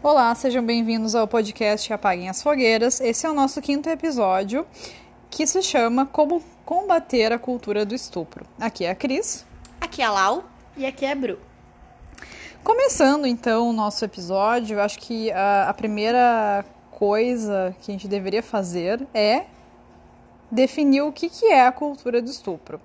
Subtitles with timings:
[0.00, 3.00] Olá, sejam bem-vindos ao podcast Apaguem as Fogueiras.
[3.00, 4.64] Esse é o nosso quinto episódio
[5.28, 8.46] que se chama Como Combater a Cultura do Estupro.
[8.60, 9.44] Aqui é a Cris.
[9.80, 10.44] Aqui é a Lau.
[10.76, 11.40] E aqui é a Bru.
[12.62, 18.06] Começando então o nosso episódio, eu acho que a, a primeira coisa que a gente
[18.06, 19.46] deveria fazer é
[20.48, 22.80] definir o que, que é a cultura do estupro.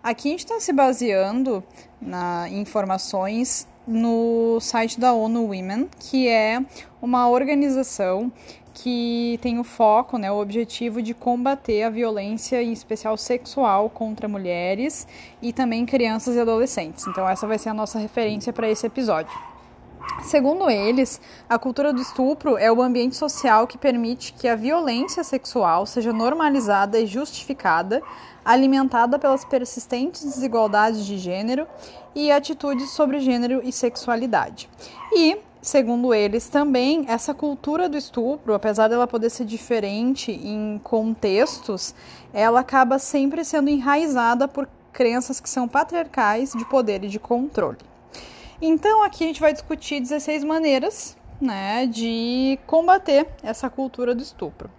[0.00, 1.62] Aqui a gente está se baseando
[2.00, 6.60] na informações no site da ONU Women, que é
[7.00, 8.30] uma organização
[8.74, 14.26] que tem o foco, né, o objetivo de combater a violência, em especial sexual, contra
[14.26, 15.06] mulheres
[15.42, 17.06] e também crianças e adolescentes.
[17.06, 19.51] Então, essa vai ser a nossa referência para esse episódio.
[20.22, 25.24] Segundo eles, a cultura do estupro é o ambiente social que permite que a violência
[25.24, 28.02] sexual seja normalizada e justificada,
[28.44, 31.66] alimentada pelas persistentes desigualdades de gênero
[32.14, 34.68] e atitudes sobre gênero e sexualidade.
[35.12, 41.94] E, segundo eles, também essa cultura do estupro, apesar dela poder ser diferente em contextos,
[42.32, 47.91] ela acaba sempre sendo enraizada por crenças que são patriarcais de poder e de controle.
[48.64, 54.70] Então, aqui a gente vai discutir 16 maneiras né, de combater essa cultura do estupro.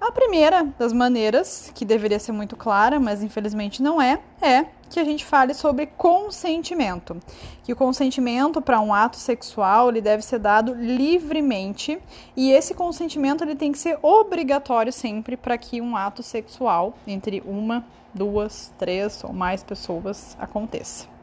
[0.00, 5.00] A primeira das maneiras, que deveria ser muito clara, mas infelizmente não é, é que
[5.00, 7.18] a gente fale sobre consentimento.
[7.64, 12.00] Que o consentimento para um ato sexual ele deve ser dado livremente
[12.36, 17.42] e esse consentimento ele tem que ser obrigatório sempre para que um ato sexual entre
[17.44, 21.13] uma, duas, três ou mais pessoas aconteça.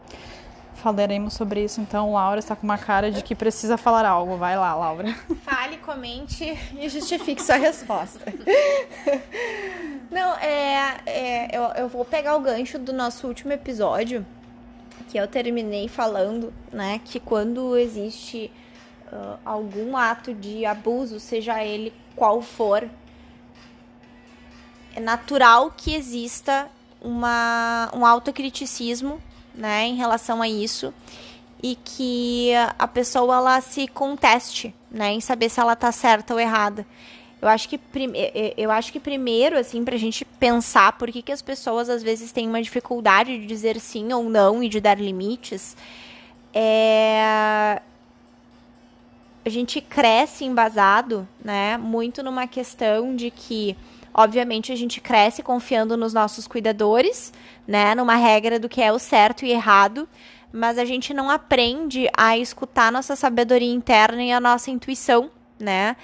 [0.82, 2.14] Falaremos sobre isso então.
[2.14, 4.36] Laura está com uma cara de que precisa falar algo.
[4.36, 5.14] Vai lá, Laura.
[5.46, 8.34] Fale, comente e justifique sua resposta.
[10.10, 14.26] Não, é, é eu, eu vou pegar o gancho do nosso último episódio,
[15.08, 18.52] que eu terminei falando, né, que quando existe
[19.14, 22.90] uh, algum ato de abuso, seja ele qual for,
[24.96, 26.68] é natural que exista
[27.00, 29.22] uma, um autocriticismo
[29.54, 30.94] né, em relação a isso
[31.64, 36.40] e que a pessoa ela se conteste, né, em saber se ela tá certa ou
[36.40, 36.86] errada.
[37.42, 37.80] Eu acho que,
[38.58, 42.32] eu acho que primeiro, assim, pra gente pensar por que, que as pessoas às vezes
[42.32, 45.76] têm uma dificuldade de dizer sim ou não e de dar limites,
[46.54, 47.82] é...
[49.44, 53.76] a gente cresce embasado, né, muito numa questão de que
[54.14, 57.34] Obviamente, a gente cresce confiando nos nossos cuidadores,
[57.68, 57.96] né?
[57.96, 60.08] Numa regra do que é o certo e errado,
[60.52, 65.96] mas a gente não aprende a escutar nossa sabedoria interna e a nossa intuição, né?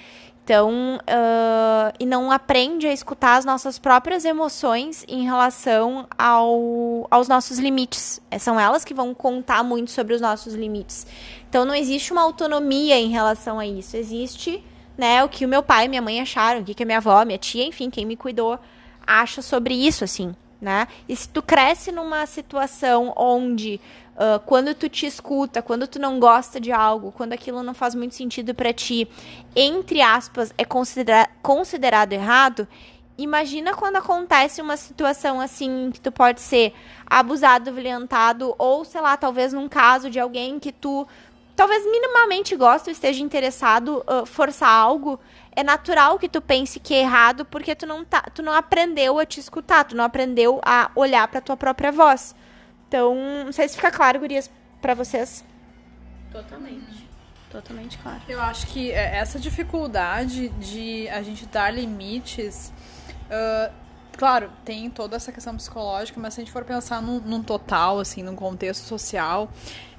[0.48, 7.28] Então, uh, e não aprende a escutar as nossas próprias emoções em relação ao, aos
[7.28, 8.18] nossos limites.
[8.40, 11.06] São elas que vão contar muito sobre os nossos limites.
[11.50, 13.94] Então, não existe uma autonomia em relação a isso.
[13.94, 14.64] Existe
[14.98, 16.98] né, o que o meu pai e minha mãe acharam, o que, que a minha
[16.98, 18.58] avó, minha tia, enfim, quem me cuidou,
[19.06, 20.88] acha sobre isso, assim, né?
[21.08, 23.80] E se tu cresce numa situação onde
[24.16, 27.94] uh, quando tu te escuta, quando tu não gosta de algo, quando aquilo não faz
[27.94, 29.08] muito sentido para ti,
[29.54, 32.66] entre aspas, é considera considerado errado,
[33.16, 36.74] imagina quando acontece uma situação assim que tu pode ser
[37.06, 41.06] abusado, violentado ou sei lá, talvez num caso de alguém que tu
[41.58, 45.18] talvez minimamente gosta ou esteja interessado uh, forçar algo,
[45.50, 49.18] é natural que tu pense que é errado porque tu não tá, tu não aprendeu
[49.18, 52.32] a te escutar, tu não aprendeu a olhar para tua própria voz.
[52.86, 53.12] Então,
[53.44, 54.48] não sei se fica claro, gurias,
[54.80, 55.44] para vocês.
[56.30, 57.08] Totalmente.
[57.50, 58.20] Totalmente claro.
[58.28, 62.72] Eu acho que é, essa dificuldade de a gente dar limites
[63.26, 63.72] uh,
[64.18, 68.00] claro, tem toda essa questão psicológica, mas se a gente for pensar num, num, total,
[68.00, 69.48] assim, num contexto social,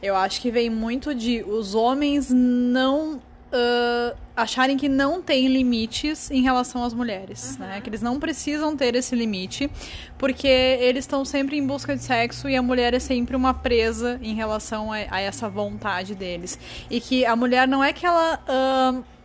[0.04, 3.22] eu acho que vem muito de os homens não.
[3.52, 7.66] Uh, acharem que não tem limites em relação às mulheres, uhum.
[7.66, 7.82] né?
[7.82, 9.72] Que eles não precisam ter esse limite,
[10.20, 14.20] porque eles estão sempre em busca de sexo e a mulher é sempre uma presa
[14.22, 16.60] em relação a, a essa vontade deles.
[16.92, 18.40] E que a mulher não é que ela.
[18.48, 19.19] Uh,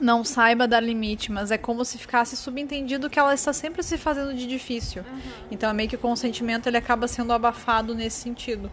[0.00, 3.98] não saiba dar limite, mas é como se ficasse subentendido que ela está sempre se
[3.98, 5.02] fazendo de difícil.
[5.02, 5.20] Uhum.
[5.50, 8.70] Então é meio que o consentimento ele acaba sendo abafado nesse sentido.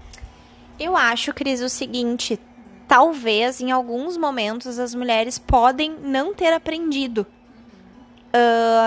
[0.79, 2.39] Eu acho, Cris, o seguinte,
[2.87, 7.25] talvez em alguns momentos as mulheres podem não ter aprendido.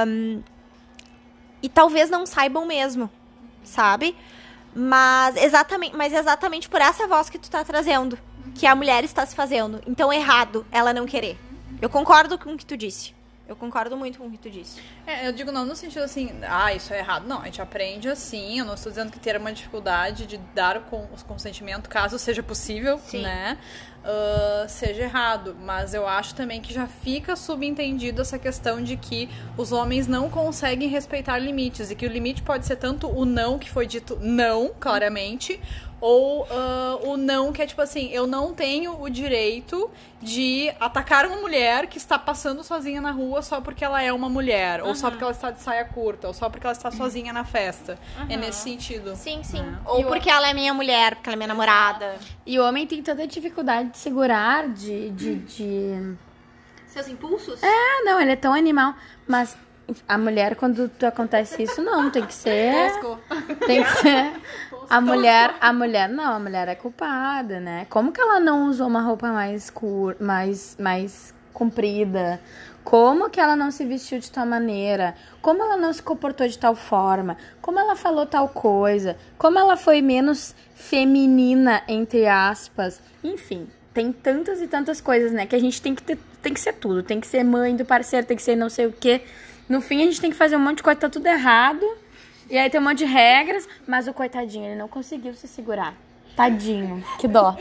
[0.07, 0.43] Um,
[1.63, 3.11] e talvez não saibam mesmo,
[3.65, 4.15] sabe?
[4.75, 8.19] Mas exatamente, mas exatamente por essa voz que tu tá trazendo,
[8.55, 9.81] que a mulher está se fazendo.
[9.87, 11.39] Então errado ela não querer.
[11.81, 13.19] Eu concordo com o que tu disse.
[13.49, 14.79] Eu concordo muito com o que tu disse.
[15.07, 17.27] É, eu digo não no sentido assim, ah, isso é errado.
[17.27, 18.59] Não, a gente aprende assim.
[18.59, 22.19] Eu não estou dizendo que ter uma dificuldade de dar o, con o consentimento, caso
[22.19, 23.23] seja possível, Sim.
[23.23, 23.57] né?
[24.01, 25.57] Uh, seja errado.
[25.59, 30.29] Mas eu acho também que já fica subentendido essa questão de que os homens não
[30.29, 31.91] conseguem respeitar limites.
[31.91, 35.59] E que o limite pode ser tanto o não, que foi dito não, claramente,
[36.01, 39.91] ou uh, o não, que é tipo assim, eu não tenho o direito
[40.23, 44.29] de atacar uma mulher que está passando sozinha na rua só porque ela é uma
[44.29, 47.33] mulher, ou só porque ela está de saia curta, ou só porque ela está sozinha
[47.33, 47.99] na festa.
[48.29, 49.15] É nesse sentido.
[49.17, 49.59] Sim, sim.
[49.61, 49.89] É.
[49.91, 52.17] Ou E o- porque ela é minha mulher, porque ela é minha namorada.
[52.47, 55.11] E o homem tem tanta dificuldade de segurar, de.
[55.11, 56.15] de, de...
[56.87, 57.61] Seus impulsos?
[57.63, 58.95] Ah, não, ele é tão animal.
[59.27, 59.57] Mas
[60.07, 62.93] a mulher, quando tu acontece isso, não, tem que ser.
[63.67, 64.33] Tem que ser.
[64.91, 67.87] A mulher, a mulher não, a mulher é culpada, né?
[67.91, 72.41] Como que ela não usou uma roupa mais cur, mais, mais comprida?
[72.83, 75.15] Como que ela não se vestiu de tal maneira?
[75.43, 77.37] Como ela não se comportou de tal forma?
[77.61, 79.15] Como ela falou tal coisa?
[79.37, 82.99] Como ela foi menos feminina, entre aspas?
[83.23, 85.45] Enfim, tem tantas e tantas coisas, né?
[85.45, 87.03] Que a gente tem que ter, tem que ser tudo.
[87.03, 89.21] Tem que ser mãe do parceiro, tem que ser não sei o quê.
[89.69, 91.85] No fim, a gente tem que fazer um monte de coisa, tá tudo errado.
[92.49, 95.95] E aí tem um monte de regras, mas o coitadinho, ele não conseguiu se segurar.
[96.35, 97.57] Tadinho, que dó.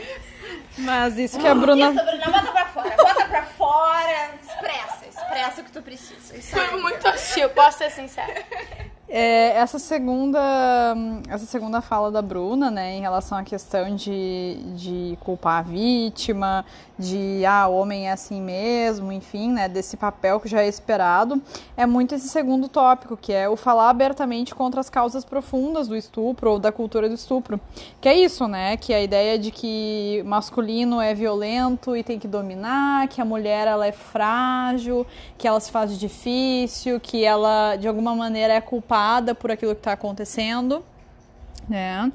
[0.78, 1.90] Mas isso que a Bruna.
[1.92, 4.30] Bruna, bota pra fora, bota pra fora.
[4.40, 6.36] Expressa, expressa o que tu precisa.
[6.36, 6.56] Isso.
[6.56, 8.44] Foi muito hostil, posso ser sincera.
[9.10, 10.38] É, essa segunda
[11.30, 16.62] essa segunda fala da Bruna, né, em relação à questão de, de culpar a vítima,
[16.98, 21.40] de ah, o homem é assim mesmo, enfim, né, desse papel que já é esperado,
[21.74, 25.96] é muito esse segundo tópico, que é o falar abertamente contra as causas profundas do
[25.96, 27.58] estupro ou da cultura do estupro.
[28.02, 32.18] Que é isso, né, que é a ideia de que masculino é violento e tem
[32.18, 35.06] que dominar, que a mulher ela é frágil,
[35.38, 38.97] que ela se faz difícil, que ela de alguma maneira é culpada
[39.34, 40.84] por aquilo que está acontecendo,
[41.68, 42.10] né?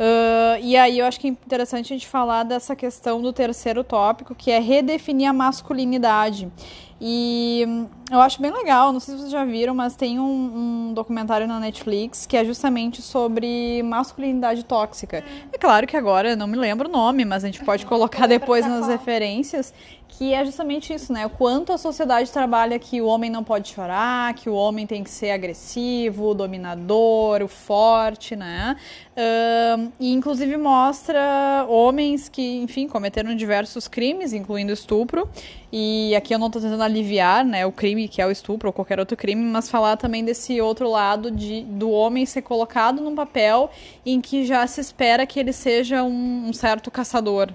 [0.00, 3.84] Uh, e aí eu acho que é interessante a gente falar dessa questão do terceiro
[3.84, 6.50] tópico, que é redefinir a masculinidade.
[6.98, 10.88] E hum, eu acho bem legal, não sei se vocês já viram, mas tem um,
[10.88, 15.22] um documentário na Netflix que é justamente sobre masculinidade tóxica.
[15.52, 18.26] É claro que agora eu não me lembro o nome, mas a gente pode colocar
[18.26, 19.72] depois nas referências,
[20.20, 21.24] que é justamente isso, né?
[21.24, 25.02] O quanto a sociedade trabalha que o homem não pode chorar, que o homem tem
[25.02, 28.76] que ser agressivo, dominador, o forte, né?
[29.16, 35.26] Ahn, e inclusive mostra homens que, enfim, cometeram diversos crimes, incluindo estupro.
[35.72, 38.74] E aqui eu não estou tentando aliviar, né, o crime que é o estupro ou
[38.74, 43.14] qualquer outro crime, mas falar também desse outro lado de do homem ser colocado num
[43.14, 43.70] papel
[44.04, 47.48] em que já se espera que ele seja um, um certo caçador,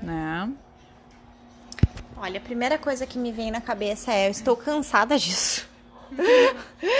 [0.00, 0.48] né?
[2.16, 5.68] Olha, a primeira coisa que me vem na cabeça é: eu estou cansada disso.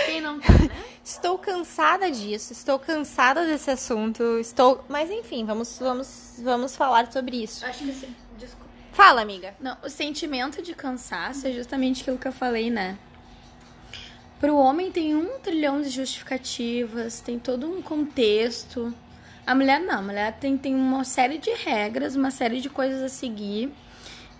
[0.05, 0.69] Quem não tá, né?
[1.03, 4.83] Estou cansada disso, estou cansada desse assunto, estou.
[4.89, 7.65] Mas enfim, vamos, vamos, vamos falar sobre isso.
[7.65, 8.13] Acho que sim.
[8.37, 8.65] Desculpa.
[8.91, 9.55] Fala, amiga.
[9.57, 12.97] Não, o sentimento de cansaço é justamente aquilo que eu falei, né?
[14.37, 18.93] Pro homem tem um trilhão de justificativas, tem todo um contexto.
[19.45, 23.01] A mulher não, a mulher tem, tem uma série de regras, uma série de coisas
[23.01, 23.73] a seguir.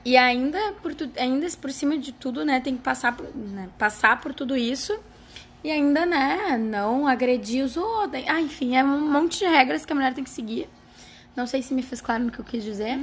[0.07, 3.67] E ainda por, tu, ainda por cima de tudo, né, tem que passar por, né,
[3.77, 4.97] passar por tudo isso.
[5.61, 8.23] E ainda, né, não agredir os outros.
[8.25, 10.69] Ah, enfim, é um monte de regras que a mulher tem que seguir.
[11.35, 12.97] Não sei se me fez claro no que eu quis dizer,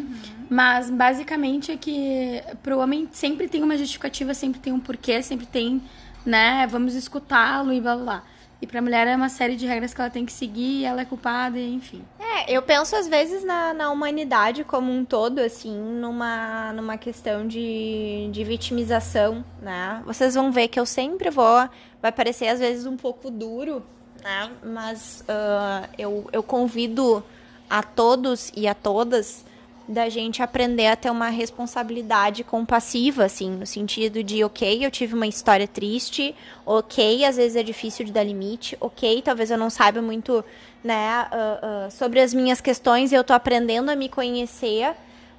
[0.49, 5.45] mas basicamente é que pro homem sempre tem uma justificativa, sempre tem um porquê, sempre
[5.45, 5.83] tem,
[6.25, 8.23] né, vamos escutá-lo e blá blá blá.
[8.65, 11.05] E pra mulher é uma série de regras que ela tem que seguir, ela é
[11.05, 12.03] culpada, enfim.
[12.19, 17.47] É, eu penso às vezes na, na humanidade como um todo, assim, numa, numa questão
[17.47, 20.03] de, de vitimização, né?
[20.07, 21.69] Vocês vão ver que eu sempre vou.
[22.01, 23.83] Vai parecer às vezes um pouco duro,
[24.23, 24.51] né?
[24.65, 27.23] Mas ah, eu, eu convido
[27.69, 29.45] a todos e a todas
[29.87, 35.15] da gente aprender a ter uma responsabilidade compassiva, assim, no sentido de, ok, eu tive
[35.15, 39.69] uma história triste, ok, às vezes é difícil de dar limite, ok, talvez eu não
[39.69, 40.43] saiba muito,
[40.83, 44.95] né, ah, ah, sobre as minhas questões e eu tô aprendendo a me conhecer,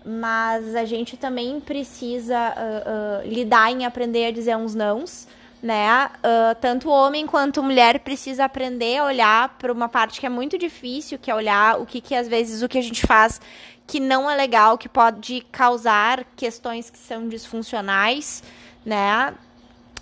[0.05, 5.27] mas a gente também precisa ah, lidar em aprender a dizer uns nãos,
[5.63, 5.87] né?
[6.21, 10.59] Ah, tanto homem quanto mulher precisa aprender a olhar para uma parte que é muito
[10.59, 13.41] difícil, que é olhar o que, que às vezes o que a gente faz
[13.87, 18.43] que não é legal, que pode causar questões que são disfuncionais,
[18.85, 19.33] né?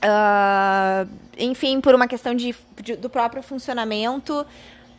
[0.01, 1.05] Ah,
[1.37, 4.45] enfim, por uma questão de, de- do próprio funcionamento.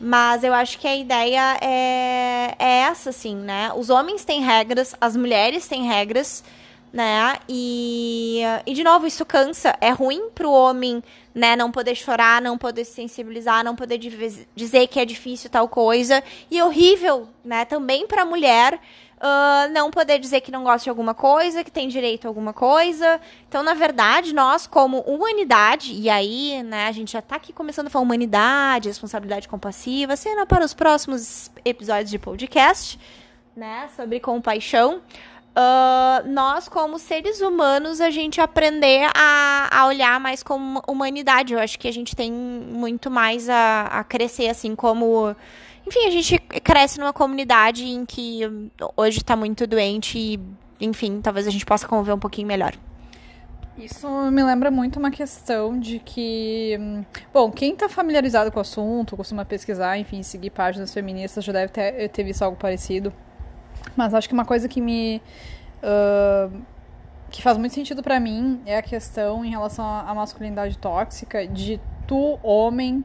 [0.01, 3.71] Mas eu acho que a ideia é, é essa, assim, né?
[3.77, 6.43] Os homens têm regras, as mulheres têm regras,
[6.93, 7.37] né?
[7.49, 9.75] E, e de novo, isso cansa.
[9.81, 11.03] É ruim pro homem,
[11.35, 11.57] né?
[11.57, 16.23] Não poder chorar, não poder se sensibilizar, não poder dizer que é difícil tal coisa.
[16.51, 17.65] E horrível, né?
[17.65, 18.81] Também pra mulher.
[19.17, 22.53] Uh, não poder dizer que não gosta de alguma coisa, que tem direito a alguma
[22.53, 23.19] coisa.
[23.49, 27.87] Então, na verdade, nós, como humanidade, e aí, né, a gente já tá aqui começando
[27.87, 33.01] a falar humanidade, responsabilidade compassiva, cena para os próximos episódios de podcast,
[33.57, 35.01] né, sobre compaixão
[35.57, 41.55] uh, nós, como seres humanos, a gente aprender a, a olhar mais como humanidade.
[41.55, 45.35] Eu acho que a gente tem muito mais a, a crescer, assim, como.
[45.87, 48.41] Enfim, a gente cresce numa comunidade em que
[48.97, 50.41] hoje está muito doente e,
[50.81, 52.73] enfim, talvez a gente possa conviver um pouquinho melhor.
[53.77, 56.79] Isso me lembra muito uma questão de que,
[57.33, 61.73] bom, quem está familiarizado com o assunto, costuma pesquisar, enfim, seguir páginas feministas, já deve
[61.73, 63.13] ter, ter visto algo parecido.
[63.97, 65.21] Mas acho que uma coisa que me.
[65.83, 66.63] Uh,
[67.31, 71.81] que faz muito sentido para mim é a questão em relação à masculinidade tóxica de
[72.07, 73.05] tu, homem,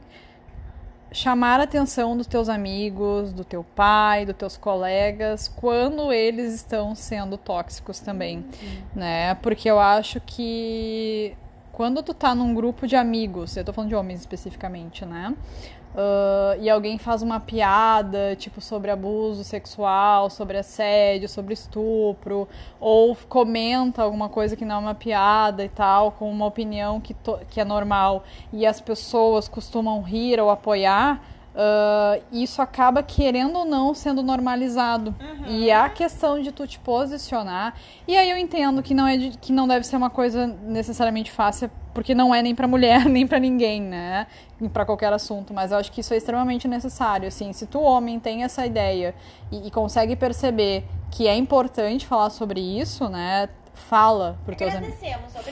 [1.12, 6.94] chamar a atenção dos teus amigos, do teu pai, dos teus colegas, quando eles estão
[6.94, 8.82] sendo tóxicos também, uhum.
[8.94, 9.34] né?
[9.36, 11.36] Porque eu acho que
[11.72, 15.34] quando tu tá num grupo de amigos, eu tô falando de homens especificamente, né?
[15.92, 23.16] Uh, e alguém faz uma piada, tipo, sobre abuso sexual, sobre assédio, sobre estupro, ou
[23.28, 27.14] comenta alguma coisa que não é uma piada e tal, com uma opinião que,
[27.48, 31.20] que é normal, e as pessoas costumam rir ou apoiar,
[31.60, 35.14] Uh, isso acaba querendo ou não sendo normalizado.
[35.20, 35.46] Uhum.
[35.46, 37.74] e é a questão de tu te posicionar.
[38.08, 41.30] E aí eu entendo que não é de, que não deve ser uma coisa necessariamente
[41.30, 44.26] fácil porque não é nem para mulher nem para ninguém né?
[44.72, 47.52] Para qualquer assunto mas eu acho que isso é extremamente necessário assim.
[47.52, 49.14] Se tu homem tem essa ideia
[49.52, 53.50] e, e consegue perceber que é importante falar sobre isso né
[53.88, 54.96] Fala pro teu amigo.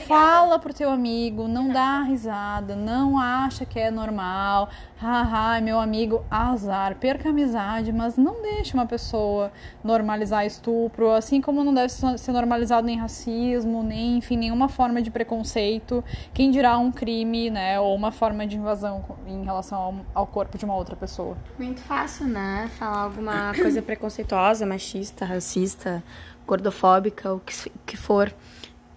[0.07, 4.69] Fala pro teu amigo, não dá risada, não acha que é normal.
[5.01, 9.51] Haha, meu amigo, azar, perca a amizade, mas não deixe uma pessoa
[9.83, 15.09] normalizar estupro, assim como não deve ser normalizado nem racismo, nem, enfim, nenhuma forma de
[15.09, 16.03] preconceito.
[16.33, 20.57] Quem dirá um crime, né, ou uma forma de invasão em relação ao, ao corpo
[20.57, 21.37] de uma outra pessoa.
[21.57, 26.03] Muito fácil, né, falar alguma coisa preconceituosa, machista, racista,
[26.49, 28.33] gordofóbica, o que, que for,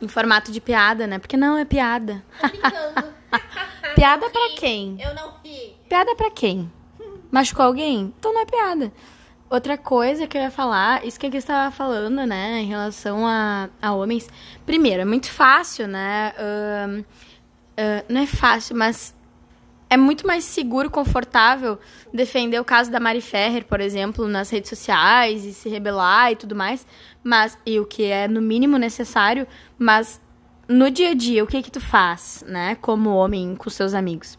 [0.01, 1.19] em formato de piada, né?
[1.19, 2.25] Porque não é piada.
[3.95, 4.97] piada para quem?
[5.01, 5.77] Eu não ri.
[5.89, 6.71] Piada para quem?
[7.31, 8.13] Machucou alguém?
[8.19, 8.93] Então não é piada.
[9.49, 13.27] Outra coisa que eu ia falar, isso que a Cris estava falando, né, em relação
[13.27, 14.29] a, a homens.
[14.65, 16.33] Primeiro, é muito fácil, né?
[16.39, 19.15] Uh, uh, não é fácil, mas
[19.93, 21.79] é muito mais seguro, confortável
[22.15, 26.37] defender o caso da Mari Ferrer, por exemplo, nas redes sociais e se rebelar e
[26.37, 26.87] tudo mais,
[27.23, 29.47] mas e o que é no mínimo necessário,
[29.79, 30.19] mas
[30.67, 34.39] no dia a dia, o que que tu faz, né, como homem com seus amigos?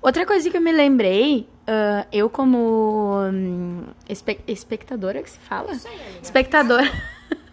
[0.00, 5.72] Outra coisa que eu me lembrei, uh, eu como um, espe espectadora que se fala?
[5.72, 6.88] Aí, espectadora.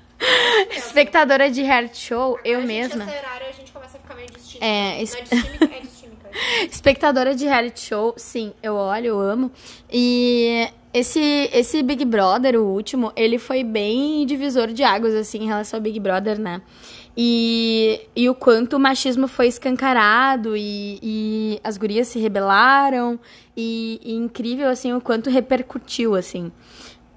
[0.78, 3.06] espectadora de reality show, eu a mesma.
[3.06, 4.64] Gente, horário, a gente começa a ficar meio distinta.
[4.64, 5.16] É, es...
[5.16, 5.99] É distímica, é.
[6.70, 9.52] Espectadora de reality show, sim, eu olho, eu amo.
[9.92, 15.48] E esse, esse Big Brother, o último, ele foi bem divisor de águas, assim, em
[15.48, 16.62] relação ao Big Brother, né?
[17.16, 23.20] E, e o quanto o machismo foi escancarado e, e as gurias se rebelaram
[23.56, 26.52] e, e incrível, assim, o quanto repercutiu, assim.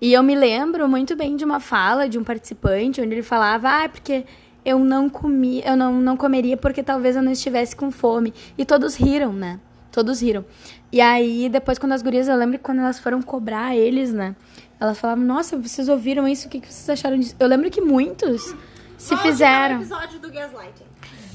[0.01, 3.85] E eu me lembro muito bem de uma fala de um participante onde ele falava,
[3.85, 4.25] ah, porque
[4.65, 8.33] eu não comi, eu não, não comeria porque talvez eu não estivesse com fome.
[8.57, 9.59] E todos riram, né?
[9.91, 10.45] Todos riram.
[10.91, 14.35] E aí, depois, quando as gurias, eu lembro que quando elas foram cobrar eles, né?
[14.81, 16.49] Elas falavam, nossa, vocês ouviram isso?
[16.49, 17.37] O que, vocês acharam disso?
[17.39, 18.55] Eu lembro que muitos
[18.97, 19.77] se fizeram.
[19.77, 20.85] episódio do Gaslighting.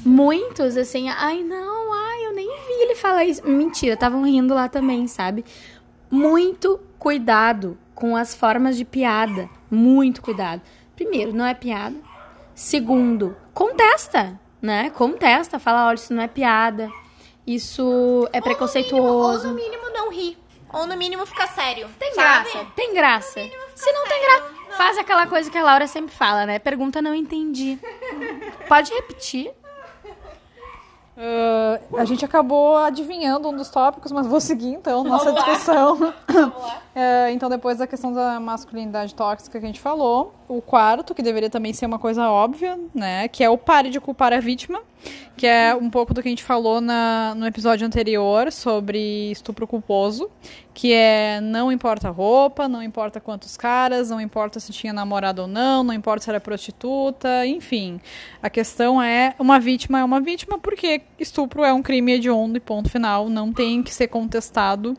[0.05, 3.45] Muitos, assim, ai não, ai, eu nem vi ele falar isso.
[3.47, 5.43] Mentira, estavam rindo lá também, sabe?
[6.09, 9.49] Muito cuidado com as formas de piada.
[9.69, 10.61] Muito cuidado.
[10.95, 11.95] Primeiro, não é piada.
[12.57, 14.89] Segundo, contesta, né?
[14.89, 16.91] Contesta, fala, olha, isso não é piada,
[17.45, 19.49] isso é ou preconceituoso.
[19.49, 20.37] No mínimo, ou no mínimo não ri.
[20.73, 21.87] Ou no mínimo fica sério.
[21.99, 22.49] Tem sabe?
[22.51, 23.39] graça, tem graça.
[23.75, 24.09] Se não sério.
[24.09, 26.57] tem graça, faz aquela coisa que a Laura sempre fala, né?
[26.57, 27.77] Pergunta, não entendi.
[28.67, 29.51] Pode repetir?
[31.15, 35.93] Uh, a gente acabou adivinhando um dos tópicos, mas vou seguir então nossa discussão.
[35.95, 36.51] uh,
[37.31, 41.49] então, depois da questão da masculinidade tóxica que a gente falou, o quarto, que deveria
[41.49, 43.27] também ser uma coisa óbvia, né?
[43.27, 44.81] Que é o pare de culpar a vítima,
[45.35, 49.67] que é um pouco do que a gente falou na, no episódio anterior sobre estupro
[49.67, 50.27] culposo,
[50.73, 55.43] que é não importa a roupa, não importa quantos caras, não importa se tinha namorado
[55.43, 58.01] ou não, não importa se era prostituta, enfim.
[58.41, 62.59] A questão é, uma vítima é uma vítima porque estupro é um crime hediondo e
[62.59, 64.97] ponto final, não tem que ser contestado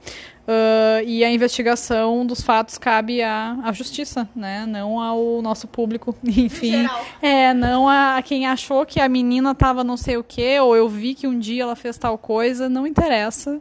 [0.48, 4.64] Uh, e a investigação dos fatos cabe à, à justiça, né?
[4.64, 6.88] Não ao nosso público, enfim.
[7.20, 10.88] É, não a, quem achou que a menina tava não sei o que, ou eu
[10.88, 13.60] vi que um dia ela fez tal coisa, não interessa.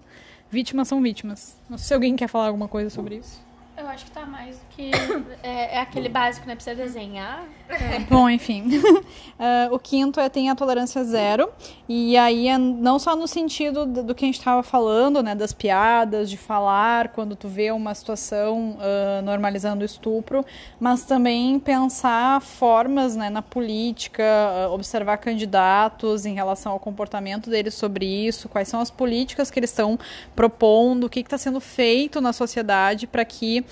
[0.50, 1.58] Vítimas são vítimas.
[1.70, 3.46] Não sei se alguém quer falar alguma coisa sobre isso.
[3.78, 4.92] Eu acho que tá mais que.
[5.44, 6.56] É, é aquele básico, né?
[6.56, 7.46] Precisa desenhar.
[7.70, 8.00] É.
[8.00, 8.80] Bom, enfim.
[8.80, 11.50] uh, o quinto é tem a tolerância zero.
[11.88, 15.36] E aí é não só no sentido do, do que a gente estava falando, né?
[15.36, 20.44] Das piadas, de falar quando tu vê uma situação uh, normalizando o estupro,
[20.80, 27.76] mas também pensar formas né, na política, uh, observar candidatos em relação ao comportamento deles
[27.76, 30.00] sobre isso, quais são as políticas que eles estão
[30.36, 33.64] propondo, o que está sendo feito na sociedade para que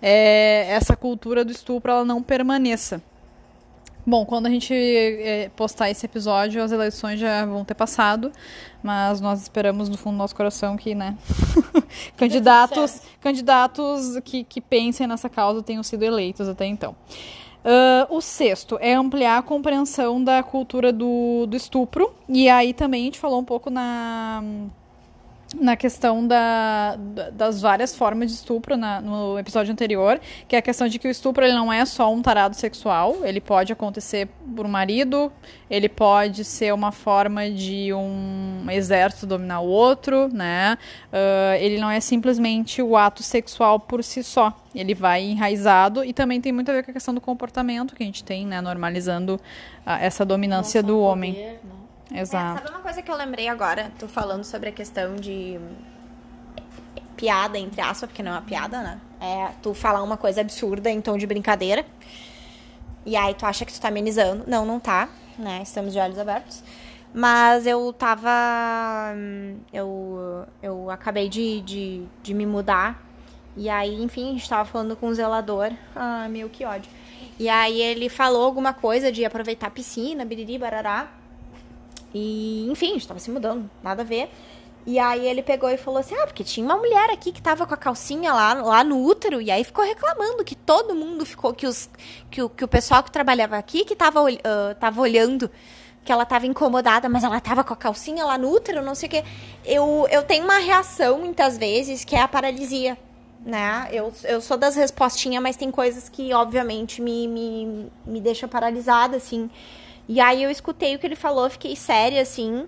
[0.00, 3.02] é, essa cultura do estupro ela não permaneça.
[4.04, 8.32] Bom, quando a gente é, postar esse episódio, as eleições já vão ter passado,
[8.82, 11.16] mas nós esperamos no fundo do nosso coração que, né,
[12.16, 16.96] candidatos, candidatos que, que pensem nessa causa tenham sido eleitos até então.
[17.64, 23.02] Uh, o sexto é ampliar a compreensão da cultura do, do estupro, e aí também
[23.02, 24.42] a gente falou um pouco na
[25.54, 26.96] na questão da,
[27.32, 31.06] das várias formas de estupro na, no episódio anterior, que é a questão de que
[31.06, 35.32] o estupro ele não é só um tarado sexual, ele pode acontecer por um marido,
[35.68, 40.76] ele pode ser uma forma de um exército dominar o outro, né?
[41.12, 46.12] Uh, ele não é simplesmente o ato sexual por si só, ele vai enraizado e
[46.12, 48.60] também tem muito a ver com a questão do comportamento que a gente tem, né?
[48.60, 49.34] Normalizando
[49.86, 51.34] uh, essa dominância do homem.
[51.34, 51.81] Poder?
[52.14, 52.58] Exato.
[52.58, 53.90] É, sabe uma coisa que eu lembrei agora?
[53.98, 55.58] Tô falando sobre a questão de
[57.16, 59.00] piada, entre aspas, porque não é uma piada, né?
[59.20, 61.84] É tu falar uma coisa absurda em tom de brincadeira.
[63.06, 64.44] E aí tu acha que tu tá amenizando.
[64.46, 65.60] Não, não tá, né?
[65.62, 66.62] Estamos de olhos abertos.
[67.14, 68.30] Mas eu tava.
[69.72, 73.02] Eu, eu acabei de, de, de me mudar.
[73.56, 75.70] E aí, enfim, a gente tava falando com o zelador.
[75.94, 76.90] Ah, meu, que ódio.
[77.38, 81.08] E aí ele falou alguma coisa de aproveitar a piscina, biriri, barará.
[82.14, 84.30] E, enfim, a gente tava se mudando, nada a ver.
[84.84, 87.66] E aí ele pegou e falou assim: Ah, porque tinha uma mulher aqui que tava
[87.66, 91.54] com a calcinha lá, lá no útero, e aí ficou reclamando que todo mundo ficou,
[91.54, 91.88] que, os,
[92.30, 94.38] que, o, que o pessoal que trabalhava aqui que tava, uh,
[94.80, 95.48] tava olhando,
[96.04, 99.06] que ela tava incomodada, mas ela tava com a calcinha lá no útero, não sei
[99.08, 99.24] o quê.
[99.64, 102.98] Eu, eu tenho uma reação muitas vezes que é a paralisia.
[103.44, 103.88] Né?
[103.90, 109.16] Eu, eu sou das respostinhas, mas tem coisas que, obviamente, me, me, me deixam paralisada,
[109.16, 109.50] assim.
[110.08, 112.66] E aí eu escutei o que ele falou, fiquei séria, assim.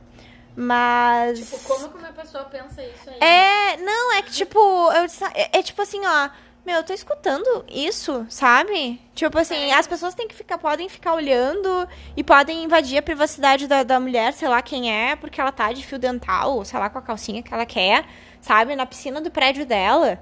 [0.56, 1.38] Mas.
[1.38, 3.18] Tipo, como que uma pessoa pensa isso aí?
[3.20, 6.30] É, não, é que tipo, eu, é, é tipo assim, ó.
[6.64, 8.98] Meu, eu tô escutando isso, sabe?
[9.14, 9.74] Tipo assim, é.
[9.74, 14.00] as pessoas têm que ficar, podem ficar olhando e podem invadir a privacidade da, da
[14.00, 16.98] mulher, sei lá quem é, porque ela tá de fio dental, ou sei lá, com
[16.98, 18.06] a calcinha que ela quer,
[18.40, 18.74] sabe?
[18.74, 20.18] Na piscina do prédio dela.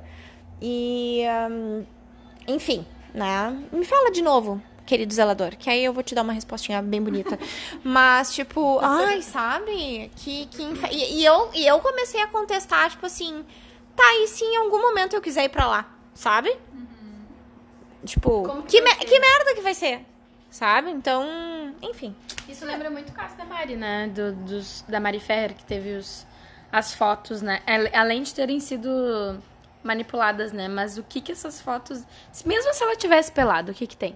[0.61, 1.23] E.
[1.51, 1.85] Um,
[2.49, 3.57] enfim, né?
[3.71, 4.61] Me fala de novo
[4.93, 5.57] querido zelador.
[5.57, 7.39] Que aí eu vou te dar uma respostinha bem bonita.
[7.83, 10.11] Mas, tipo, ai, sabe?
[10.17, 13.43] Que, que e, e, eu, e eu comecei a contestar, tipo assim,
[13.97, 16.51] tá, e se em algum momento eu quiser ir pra lá, sabe?
[16.75, 17.25] Uhum.
[18.05, 20.05] Tipo, que, que, me, que merda que vai ser?
[20.51, 20.91] Sabe?
[20.91, 22.15] Então, enfim.
[22.47, 24.09] Isso lembra muito o caso da Mari, né?
[24.09, 26.27] Do, dos, da Mari Ferrer, que teve os,
[26.71, 27.63] as fotos, né?
[27.95, 29.41] Além de terem sido
[29.83, 30.69] manipuladas, né?
[30.69, 32.05] Mas o que que essas fotos...
[32.45, 34.15] Mesmo se ela tivesse pelado, o que que tem?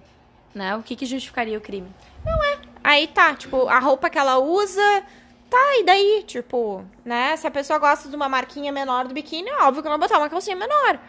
[0.53, 0.75] Né?
[0.75, 1.87] O que, que justificaria o crime?
[2.25, 2.59] Não é.
[2.83, 5.03] Aí tá, tipo, a roupa que ela usa,
[5.49, 6.23] tá, e daí?
[6.25, 7.35] Tipo, né?
[7.37, 10.19] Se a pessoa gosta de uma marquinha menor do biquíni, óbvio que ela vai botar
[10.19, 10.99] uma calcinha menor.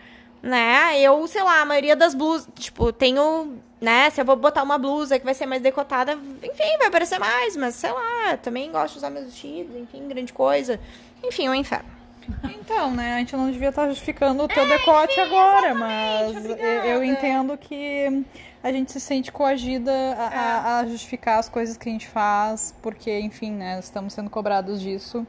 [0.42, 1.00] Né?
[1.00, 4.08] Eu, sei lá, a maioria das blusas, tipo, tenho, né?
[4.10, 7.56] Se eu vou botar uma blusa que vai ser mais decotada, enfim, vai parecer mais,
[7.56, 10.78] mas sei lá, também gosto de usar meus vestidos, enfim, grande coisa.
[11.24, 11.97] Enfim, é um inferno.
[12.44, 16.44] Então, né, a gente não devia estar justificando o teu é, decote enfim, agora, mas
[16.44, 18.24] eu, eu entendo que
[18.62, 22.74] a gente se sente coagida a, a, a, justificar as coisas que a gente faz,
[22.82, 25.26] porque, enfim, né, estamos sendo cobrados disso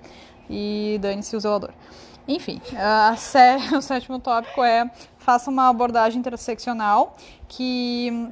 [0.49, 1.71] e dane-se o zelador.
[2.27, 7.15] Enfim, a sé, o sétimo tópico é faça uma abordagem interseccional
[7.47, 8.31] que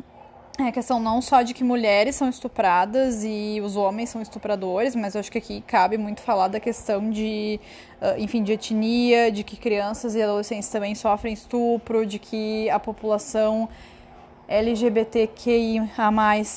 [0.60, 5.14] é questão não só de que mulheres são estupradas e os homens são estupradores, mas
[5.14, 7.60] eu acho que aqui cabe muito falar da questão de,
[8.18, 13.70] enfim, de etnia, de que crianças e adolescentes também sofrem estupro, de que a população
[14.48, 15.84] LGBTQIA+,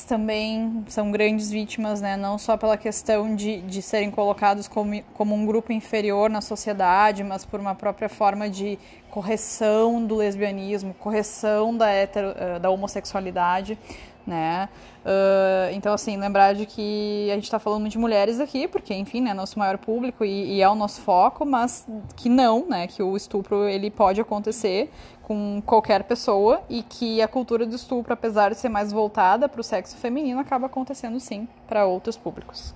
[0.07, 2.15] também são grandes vítimas, né?
[2.15, 7.21] Não só pela questão de, de serem colocados como, como um grupo inferior na sociedade,
[7.21, 13.77] mas por uma própria forma de correção do lesbianismo, correção da, hetero, eh, da homossexualidade,
[14.25, 14.69] né?
[15.03, 19.19] Uh, então, assim, lembrar de que a gente está falando de mulheres aqui, porque, enfim,
[19.19, 23.01] né, nosso maior público e, e, é o nosso foco, mas que não, né, que
[23.01, 24.91] o estupro ele pode acontecer
[25.31, 29.61] com qualquer pessoa e que a cultura do estupro, apesar de ser mais voltada para
[29.61, 32.75] o sexo feminino, acaba acontecendo sim para outros públicos.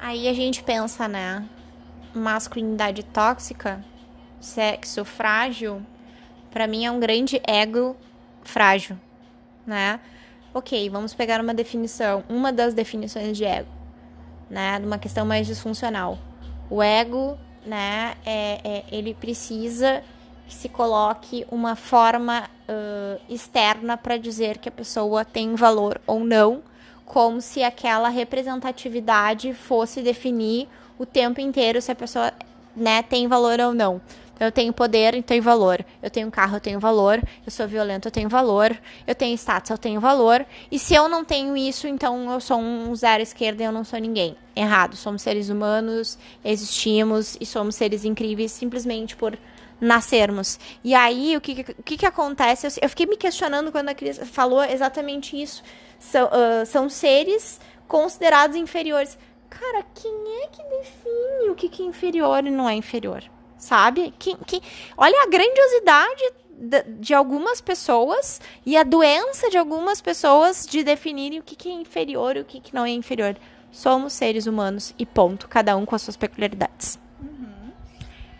[0.00, 1.44] Aí a gente pensa, né,
[2.14, 3.84] masculinidade tóxica,
[4.38, 5.82] sexo frágil,
[6.52, 7.96] para mim é um grande ego
[8.44, 8.96] frágil,
[9.66, 9.98] né?
[10.54, 13.68] Ok, vamos pegar uma definição, uma das definições de ego,
[14.48, 14.78] né?
[14.78, 16.16] De uma questão mais disfuncional.
[16.70, 20.00] O ego, né, é, é ele precisa
[20.46, 26.20] que se coloque uma forma uh, externa para dizer que a pessoa tem valor ou
[26.20, 26.62] não,
[27.04, 32.32] como se aquela representatividade fosse definir o tempo inteiro se a pessoa
[32.74, 34.00] né, tem valor ou não.
[34.34, 35.84] Então, eu tenho poder, eu tenho valor.
[36.02, 37.22] Eu tenho carro, eu tenho valor.
[37.46, 38.76] Eu sou violento, eu tenho valor.
[39.06, 40.44] Eu tenho status, eu tenho valor.
[40.70, 43.84] E se eu não tenho isso, então eu sou um zero esquerda e eu não
[43.84, 44.36] sou ninguém.
[44.56, 44.96] Errado.
[44.96, 49.38] Somos seres humanos, existimos e somos seres incríveis simplesmente por
[49.84, 50.58] nascermos.
[50.82, 52.66] E aí, o que, o que, que acontece?
[52.66, 55.62] Eu, eu fiquei me questionando quando a Cris falou exatamente isso.
[55.98, 59.18] São, uh, são seres considerados inferiores.
[59.48, 63.22] Cara, quem é que define o que, que é inferior e não é inferior?
[63.64, 64.12] sabe?
[64.18, 64.60] Que, que,
[64.96, 71.40] olha a grandiosidade de, de, algumas pessoas e a doença de algumas pessoas de definirem
[71.40, 73.36] o que, que é inferior e o que, que não é inferior.
[73.72, 76.98] Somos seres humanos e ponto, cada um com as suas peculiaridades.
[77.20, 77.53] Uhum.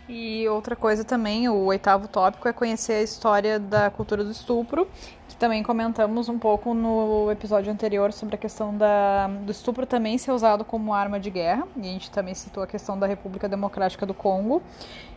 [0.09, 4.87] E outra coisa também, o oitavo tópico é conhecer a história da cultura do estupro
[5.35, 10.17] que também comentamos um pouco no episódio anterior sobre a questão da, do estupro também
[10.17, 11.67] ser usado como arma de guerra.
[11.77, 14.63] E a gente também citou a questão da República Democrática do Congo.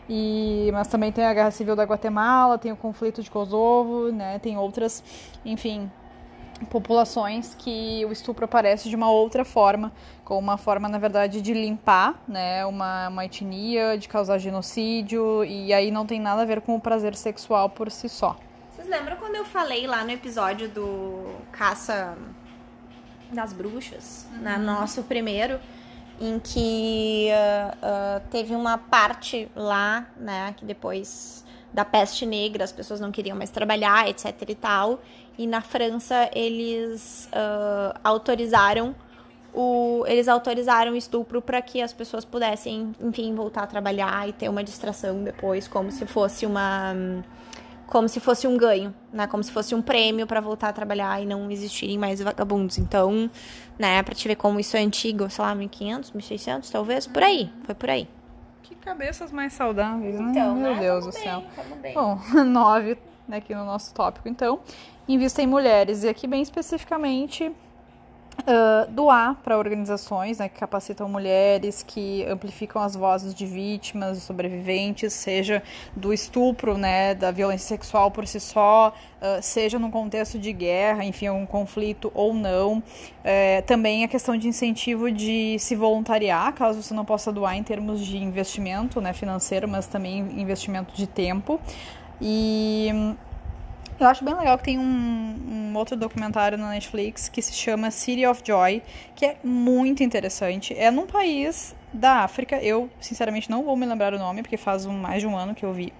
[0.08, 4.40] E, mas também tem a Guerra Civil da Guatemala, tem o conflito de Kosovo, né?
[4.40, 5.04] Tem outras,
[5.44, 5.88] enfim,
[6.66, 9.92] populações que o estupro aparece de uma outra forma,
[10.24, 15.72] como uma forma, na verdade, de limpar né, uma, uma etnia, de causar genocídio, e
[15.72, 18.36] aí não tem nada a ver com o prazer sexual por si só.
[18.70, 22.16] Vocês lembram quando eu falei lá no episódio do Caça
[23.32, 24.38] das Bruxas, uhum.
[24.40, 25.58] né, nosso primeiro,
[26.20, 32.72] em que uh, uh, teve uma parte lá, né, que depois da peste negra as
[32.72, 35.00] pessoas não queriam mais trabalhar, etc e tal,
[35.36, 38.94] e na França eles uh, autorizaram
[39.52, 44.32] o, eles autorizaram o estupro para que as pessoas pudessem, enfim, voltar a trabalhar e
[44.32, 46.94] ter uma distração depois, como se fosse uma
[47.86, 49.26] como se fosse um ganho, né?
[49.26, 52.76] Como se fosse um prêmio para voltar a trabalhar e não existirem mais vagabundos.
[52.76, 53.30] Então,
[53.78, 57.50] né, para te ver como isso é antigo, sei lá, 1500, 1600, talvez, por aí,
[57.64, 58.06] foi por aí.
[58.68, 60.30] Que cabeças mais saudáveis, né?
[60.30, 60.80] Então, Meu né?
[60.80, 61.42] Deus do céu.
[61.80, 62.98] Bem, Bom, nove
[63.32, 64.60] aqui no nosso tópico, então.
[65.08, 67.50] Invista em mulheres e aqui bem especificamente
[68.40, 75.12] Uh, doar para organizações né, que capacitam mulheres, que amplificam as vozes de vítimas, sobreviventes,
[75.12, 75.62] seja
[75.94, 81.04] do estupro, né, da violência sexual por si só, uh, seja num contexto de guerra,
[81.04, 82.78] enfim, algum conflito ou não.
[82.78, 87.62] Uh, também a questão de incentivo de se voluntariar, caso você não possa doar em
[87.62, 91.60] termos de investimento né, financeiro, mas também investimento de tempo.
[92.20, 92.88] E
[93.98, 97.90] eu acho bem legal que tem um, um, outro documentário na Netflix que se chama
[97.90, 98.82] City of Joy,
[99.14, 100.74] que é muito interessante.
[100.76, 104.86] É num país da África, eu sinceramente não vou me lembrar o nome, porque faz
[104.86, 105.92] um, mais de um ano que eu vi.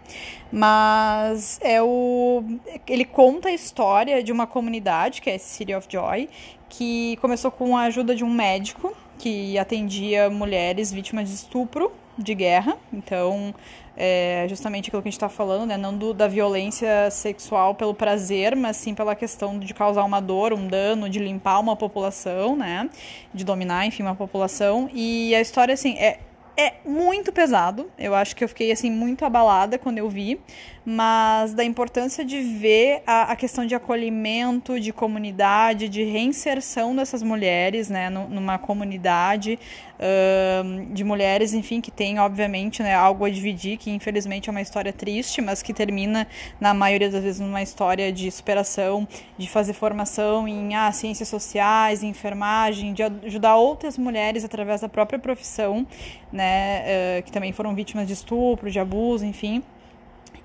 [0.52, 2.44] Mas é o.
[2.86, 6.28] Ele conta a história de uma comunidade, que é City of Joy,
[6.68, 12.34] que começou com a ajuda de um médico que atendia mulheres vítimas de estupro de
[12.34, 12.76] guerra.
[12.92, 13.54] Então,
[14.00, 15.76] é justamente aquilo que a gente está falando, né?
[15.76, 20.52] Não do, da violência sexual pelo prazer, mas sim pela questão de causar uma dor,
[20.52, 22.88] um dano, de limpar uma população, né?
[23.34, 24.88] De dominar, enfim, uma população.
[24.94, 26.20] E a história, assim, é,
[26.56, 27.90] é muito pesado.
[27.98, 30.40] Eu acho que eu fiquei, assim, muito abalada quando eu vi
[30.90, 37.22] mas da importância de ver a, a, questão de acolhimento, de comunidade, de reinserção dessas
[37.22, 39.58] mulheres, né, numa comunidade
[39.98, 44.62] uh, de mulheres, enfim, que tem, obviamente, né, algo a dividir, que infelizmente é uma
[44.62, 46.26] história triste, mas que termina,
[46.58, 52.02] na maioria das vezes, numa história de superação, de fazer formação em ah, ciências sociais,
[52.02, 55.86] enfermagem, de ajudar outras mulheres através da própria profissão,
[56.32, 59.62] né, uh, que também foram vítimas de estupro, de abuso, enfim.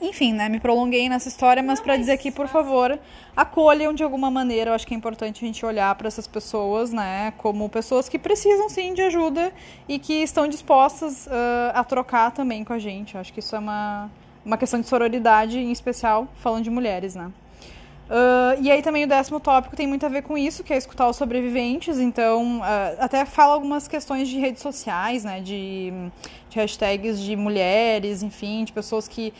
[0.04, 3.00] Enfim, né, me prolonguei nessa história, mas para dizer que, por favor,
[3.36, 4.72] acolham de alguma maneira.
[4.72, 8.20] Eu acho que é importante a gente olhar para essas pessoas, né, como pessoas que
[8.20, 9.52] precisam sim de ajuda
[9.88, 13.16] e que estão dispostas uh, a trocar também com a gente.
[13.16, 14.12] Eu acho que isso é uma,
[14.46, 17.32] uma questão de sororidade, em especial falando de mulheres, né.
[18.04, 20.78] Uh, e aí também o décimo tópico tem muito a ver com isso, que é
[20.78, 21.98] escutar os sobreviventes.
[21.98, 22.64] Então, uh,
[23.00, 25.40] até fala algumas questões de redes sociais, né?
[25.40, 25.92] De,
[26.50, 29.34] de, hashtags de mulheres, enfim, de pessoas que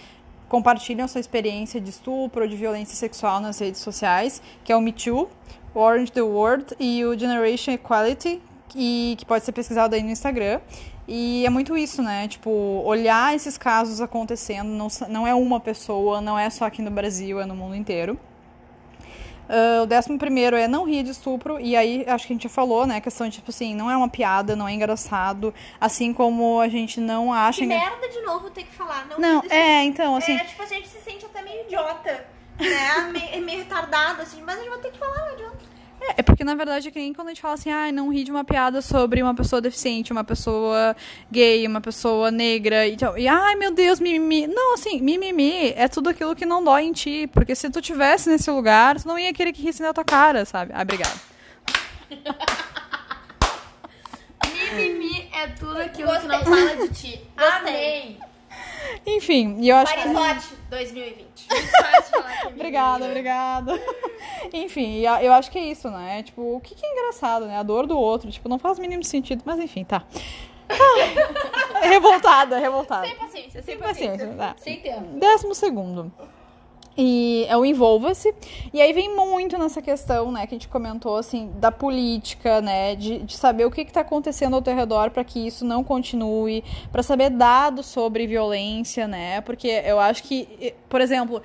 [0.54, 4.82] compartilham sua experiência de estupro ou de violência sexual nas redes sociais, que é o
[4.82, 5.28] Me Too,
[5.74, 8.40] o Orange the World e o Generation Equality,
[8.76, 10.62] e, que pode ser pesquisado aí no Instagram.
[11.08, 12.28] E é muito isso, né?
[12.28, 12.52] Tipo,
[12.86, 17.42] olhar esses casos acontecendo, não, não é uma pessoa, não é só aqui no Brasil,
[17.42, 18.16] é no mundo inteiro.
[19.50, 22.44] Uh, o décimo primeiro é não rir de estupro, e aí acho que a gente
[22.44, 22.98] já falou, né?
[22.98, 26.70] A questão de, tipo assim, não é uma piada, não é engraçado, assim como a
[26.70, 27.62] gente não acha.
[27.62, 30.34] Que merda de novo ter que falar, não Não, é, então, assim.
[30.34, 32.26] É, tipo, a gente se sente até meio idiota,
[32.60, 33.12] né?
[33.12, 35.73] meio, meio retardado, assim, mas a gente vai ter que falar, não adianta.
[36.04, 38.10] É, é, porque na verdade é que nem quando a gente fala assim, ah, não
[38.10, 40.96] ri de uma piada sobre uma pessoa deficiente, uma pessoa
[41.32, 44.48] gay, uma pessoa negra, e, e ai meu Deus, mimimi.
[44.48, 48.30] Não, assim, mimimi é tudo aquilo que não dói em ti, porque se tu tivesse
[48.30, 50.74] nesse lugar, tu não ia querer que risse na tua cara, sabe?
[50.76, 51.16] Ah, obrigada.
[54.76, 56.30] mimimi é tudo aquilo Gostei.
[56.30, 57.22] que não fala de ti.
[57.38, 58.18] Amém.
[59.06, 61.48] Enfim, e eu acho Marisote 2020.
[62.48, 63.80] obrigada, obrigada.
[64.52, 66.24] enfim, eu acho que é isso, né?
[66.24, 67.58] Tipo, o que, que é engraçado, né?
[67.58, 68.32] A dor do outro.
[68.32, 70.04] Tipo, não faz o mínimo sentido, mas enfim, tá.
[71.82, 73.08] revoltada, revoltada.
[73.08, 74.28] Sem paciência, sem, sem paciência.
[74.28, 74.56] paciência tá.
[74.58, 75.20] Sem tempo.
[75.20, 76.12] Décimo segundo.
[76.98, 78.34] E é o envolva-se.
[78.72, 82.96] E aí vem muito nessa questão, né, que a gente comentou, assim, da política, né,
[82.96, 86.64] de, de saber o que está acontecendo ao teu redor para que isso não continue,
[86.92, 91.42] para saber dados sobre violência, né, porque eu acho que, por exemplo,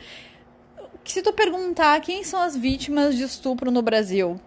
[1.05, 4.39] se tu perguntar quem são as vítimas de estupro no Brasil,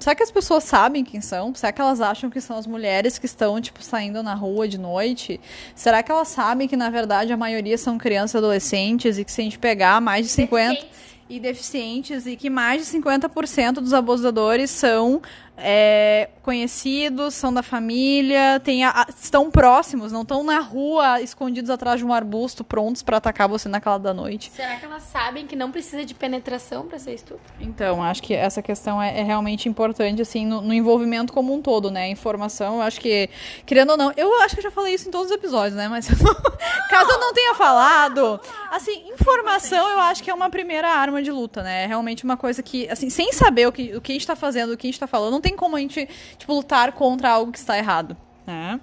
[0.00, 1.54] Será que as pessoas sabem quem são?
[1.54, 4.78] Será que elas acham que são as mulheres que estão, tipo, saindo na rua de
[4.78, 5.38] noite?
[5.74, 9.30] Será que elas sabem que, na verdade, a maioria são crianças e adolescentes e que
[9.30, 10.72] se a gente pegar mais de 50...
[10.72, 11.10] Deficientes.
[11.28, 15.22] E deficientes e que mais de 50% dos abusadores são
[15.62, 22.00] é, conhecidos, são da família, tem a, estão próximos, não estão na rua escondidos atrás
[22.00, 24.50] de um arbusto prontos para atacar você naquela da noite.
[24.54, 27.40] Será que elas sabem que não precisa de penetração para ser estupro?
[27.60, 31.60] Então, acho que essa questão é, é realmente importante, assim, no, no, envolvimento como um
[31.60, 32.08] todo, né?
[32.08, 33.28] Informação, eu acho que,
[33.66, 35.88] querendo ou não, eu acho que eu já falei isso em todos os episódios, né?
[35.88, 36.08] Mas
[36.88, 41.30] caso eu não tenha falado, assim, informação eu acho que é uma primeira arma de
[41.30, 41.84] luta, né?
[41.84, 44.36] É realmente uma coisa que, assim, sem saber o que, o que a gente tá
[44.36, 47.30] fazendo, o que a gente tá falando, não tem como a gente tipo, lutar contra
[47.30, 48.16] algo que está errado.
[48.46, 48.80] Né?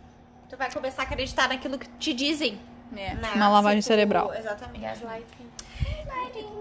[0.49, 2.59] Tu vai começar a acreditar naquilo que te dizem.
[2.95, 3.13] É.
[3.15, 3.31] Né?
[3.35, 4.33] Uma lavagem tipo, cerebral.
[4.33, 5.03] Exatamente.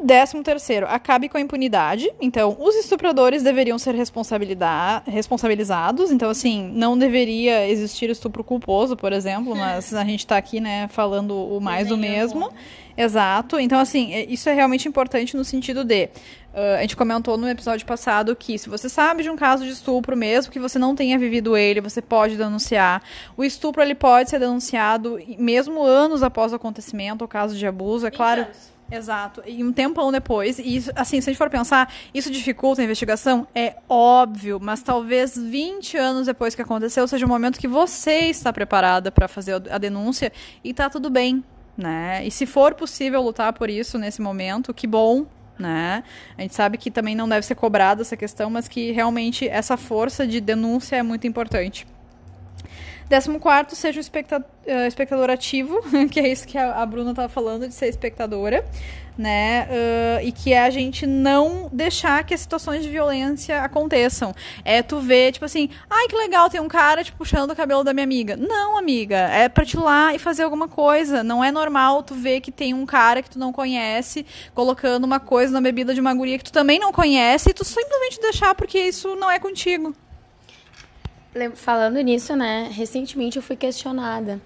[0.02, 2.10] Décimo terceiro, acabe com a impunidade.
[2.20, 6.10] Então, os estupradores deveriam ser responsabilizados.
[6.10, 10.88] Então, assim, não deveria existir estupro culposo, por exemplo, mas a gente está aqui, né,
[10.88, 12.50] falando o mais do mesmo.
[12.96, 13.58] Exato.
[13.58, 16.08] Então, assim, é, isso é realmente importante no sentido de.
[16.54, 19.70] Uh, a gente comentou no episódio passado que se você sabe de um caso de
[19.70, 23.02] estupro, mesmo que você não tenha vivido ele, você pode denunciar.
[23.36, 28.06] O estupro ele pode ser denunciado mesmo anos após o acontecimento, o caso de abuso,
[28.06, 28.42] é claro.
[28.42, 28.75] Anos.
[28.90, 29.42] Exato.
[29.44, 32.84] E um tempão depois, e isso, assim, se a gente for pensar, isso dificulta a
[32.84, 33.46] investigação?
[33.54, 38.52] É óbvio, mas talvez 20 anos depois que aconteceu seja o momento que você está
[38.52, 41.42] preparada para fazer a denúncia e tá tudo bem,
[41.76, 42.24] né?
[42.24, 45.26] E se for possível lutar por isso nesse momento, que bom,
[45.58, 46.04] né?
[46.38, 49.76] A gente sabe que também não deve ser cobrada essa questão, mas que realmente essa
[49.76, 51.86] força de denúncia é muito importante.
[53.08, 57.10] Décimo quarto, seja um espectador, uh, espectador ativo, que é isso que a, a Bruna
[57.10, 58.64] estava falando, de ser espectadora
[59.16, 59.66] né?
[59.70, 64.34] Uh, e que é a gente não deixar que as situações de violência aconteçam.
[64.64, 67.82] É tu ver, tipo assim, ai que legal, tem um cara tipo, puxando o cabelo
[67.82, 68.36] da minha amiga.
[68.36, 71.22] Não, amiga, é pra te ir lá e fazer alguma coisa.
[71.24, 75.20] Não é normal tu ver que tem um cara que tu não conhece colocando uma
[75.20, 78.54] coisa na bebida de uma guria que tu também não conhece e tu simplesmente deixar
[78.54, 79.94] porque isso não é contigo.
[81.54, 84.40] Falando nisso, né, recentemente eu fui questionada.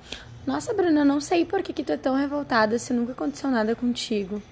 [0.46, 3.50] Nossa, Bruna, eu não sei por que, que tu é tão revoltada se nunca aconteceu
[3.50, 4.42] nada contigo.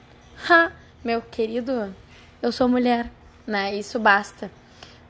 [0.49, 0.71] Ha,
[1.03, 1.95] meu querido,
[2.43, 3.11] eu sou mulher,
[3.47, 3.75] né?
[3.75, 4.51] Isso basta.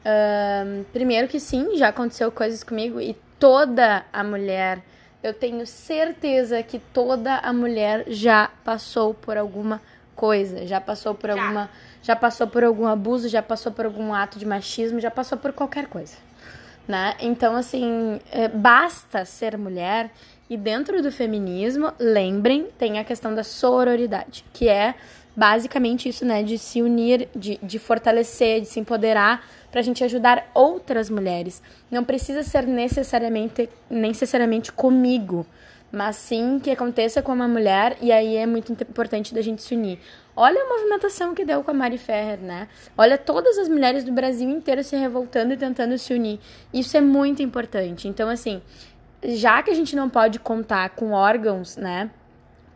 [0.00, 4.82] Uh, primeiro que sim, já aconteceu coisas comigo e toda a mulher,
[5.22, 9.82] eu tenho certeza que toda a mulher já passou por alguma
[10.14, 11.40] coisa, já passou por já.
[11.42, 11.70] alguma,
[12.02, 15.52] já passou por algum abuso, já passou por algum ato de machismo, já passou por
[15.52, 16.27] qualquer coisa.
[16.88, 17.14] Né?
[17.20, 20.10] Então, assim, é, basta ser mulher
[20.48, 24.94] e dentro do feminismo, lembrem, tem a questão da sororidade, que é
[25.36, 26.42] basicamente isso, né?
[26.42, 31.62] De se unir, de, de fortalecer, de se empoderar para a gente ajudar outras mulheres.
[31.90, 35.46] Não precisa ser necessariamente, necessariamente comigo,
[35.92, 39.74] mas sim que aconteça com uma mulher e aí é muito importante da gente se
[39.74, 39.98] unir.
[40.40, 42.68] Olha a movimentação que deu com a Mari Ferrer, né?
[42.96, 46.38] Olha todas as mulheres do Brasil inteiro se revoltando e tentando se unir.
[46.72, 48.06] Isso é muito importante.
[48.06, 48.62] Então, assim,
[49.24, 52.08] já que a gente não pode contar com órgãos, né?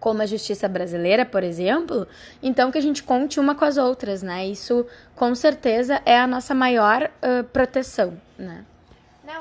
[0.01, 2.09] Como a justiça brasileira, por exemplo,
[2.43, 4.45] então que a gente conte uma com as outras, né?
[4.45, 8.65] Isso com certeza é a nossa maior uh, proteção, né?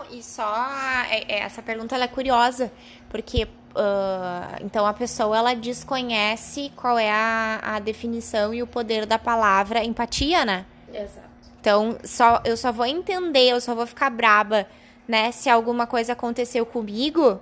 [0.10, 0.70] Não, e só
[1.10, 2.72] é, é, essa pergunta é curiosa,
[3.10, 9.06] porque uh, então a pessoa ela desconhece qual é a, a definição e o poder
[9.06, 10.66] da palavra empatia, né?
[10.94, 11.32] Exato.
[11.60, 14.68] Então, só, eu só vou entender, eu só vou ficar braba
[15.12, 15.30] né?
[15.32, 17.40] Se alguma coisa aconteceu comigo,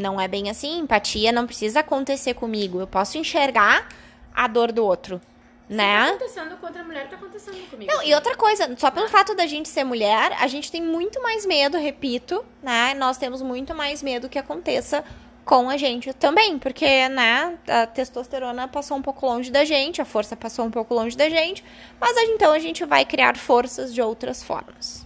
[0.00, 0.78] não é bem assim.
[0.78, 2.78] Empatia não precisa acontecer comigo.
[2.78, 3.88] Eu posso enxergar
[4.32, 5.20] a dor do outro.
[5.68, 6.06] Se né?
[6.06, 7.90] tá acontecendo com outra mulher, tá acontecendo comigo.
[7.90, 11.22] Não, e outra coisa, só pelo fato da gente ser mulher, a gente tem muito
[11.22, 12.92] mais medo, repito, né?
[12.94, 15.02] Nós temos muito mais medo que aconteça
[15.44, 20.04] com a gente também, porque, né, a testosterona passou um pouco longe da gente, a
[20.04, 21.62] força passou um pouco longe da gente,
[22.00, 25.03] mas então a gente vai criar forças de outras formas.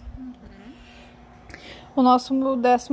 [1.98, 2.32] O nosso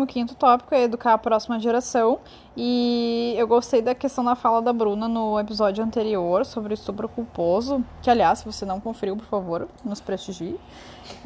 [0.08, 2.18] 15 tópico é educar a próxima geração.
[2.58, 7.08] E eu gostei da questão da fala da Bruna no episódio anterior sobre o estupro
[7.08, 7.86] culposo.
[8.02, 10.60] Que, aliás, se você não conferiu, por favor, nos prestigie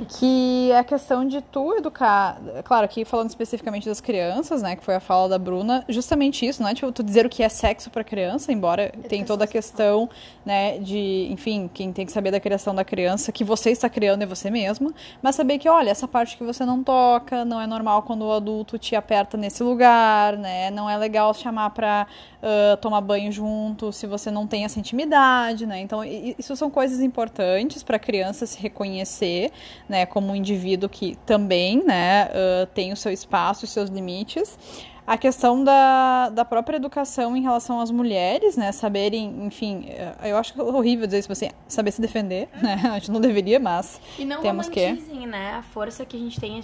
[0.07, 4.83] que é a questão de tu educar, claro, aqui falando especificamente das crianças, né, que
[4.83, 7.49] foi a fala da Bruna, justamente isso, não é tipo tu dizer o que é
[7.49, 10.09] sexo para criança, embora tem toda a questão,
[10.45, 14.21] né, de, enfim, quem tem que saber da criação da criança, que você está criando
[14.21, 17.67] é você mesmo, mas saber que, olha, essa parte que você não toca, não é
[17.67, 22.07] normal quando o adulto te aperta nesse lugar, né, não é legal chamar para
[22.41, 26.99] uh, tomar banho junto se você não tem essa intimidade, né, então isso são coisas
[27.01, 29.51] importantes para a criança se reconhecer,
[29.87, 34.57] né, como um indivíduo que também, né, uh, tem o seu espaço, os seus limites.
[35.05, 39.87] A questão da, da própria educação em relação às mulheres, né, saberem, enfim,
[40.23, 43.99] eu acho horrível dizer isso, assim, saber se defender, né, a gente não deveria, mas
[44.19, 44.87] e não temos que...
[45.25, 46.61] né, a força que a gente tem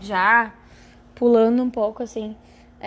[0.00, 0.52] já
[1.14, 2.34] pulando um pouco, assim,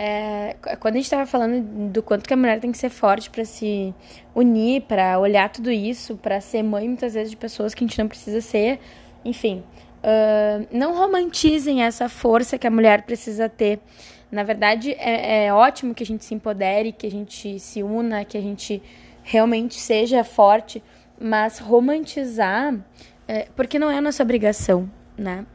[0.00, 3.28] é, quando a gente estava falando do quanto que a mulher tem que ser forte
[3.28, 3.92] para se
[4.32, 7.98] unir, para olhar tudo isso, para ser mãe muitas vezes de pessoas que a gente
[7.98, 8.78] não precisa ser,
[9.24, 9.64] enfim,
[9.98, 13.80] uh, não romantizem essa força que a mulher precisa ter.
[14.30, 18.24] Na verdade, é, é ótimo que a gente se empodere, que a gente se una,
[18.24, 18.82] que a gente
[19.22, 20.82] realmente seja forte,
[21.20, 22.74] mas romantizar,
[23.26, 25.46] é, porque não é a nossa obrigação, né?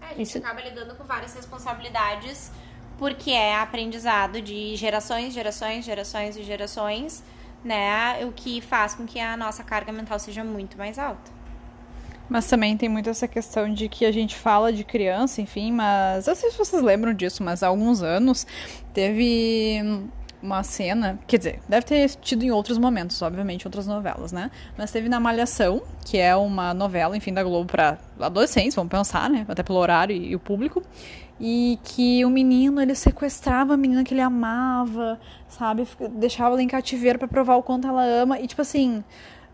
[0.00, 0.38] É, a gente Isso...
[0.38, 2.50] acaba lidando com várias responsabilidades,
[2.98, 7.22] porque é aprendizado de gerações, gerações, gerações e gerações,
[7.64, 8.24] né?
[8.24, 11.30] O que faz com que a nossa carga mental seja muito mais alta.
[12.28, 16.26] Mas também tem muito essa questão de que a gente fala de criança, enfim, mas.
[16.26, 18.46] Eu sei se vocês lembram disso, mas há alguns anos
[18.92, 19.80] teve
[20.42, 24.50] uma cena, quer dizer, deve ter tido em outros momentos, obviamente, outras novelas, né?
[24.76, 29.28] Mas teve na Malhação, que é uma novela, enfim, da Globo para adolescentes, vamos pensar,
[29.30, 29.44] né?
[29.48, 30.82] Até pelo horário e, e o público.
[31.38, 35.86] E que o menino, ele sequestrava a menina que ele amava, sabe?
[36.12, 38.40] Deixava ela em cativeiro para provar o quanto ela ama.
[38.40, 39.04] E, tipo assim,